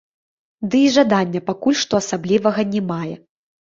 Ды 0.71 0.81
і 0.85 0.87
жадання 0.95 1.43
пакуль 1.51 1.79
што 1.85 2.03
асаблівага 2.05 2.71
не 2.77 2.87
мае. 2.93 3.15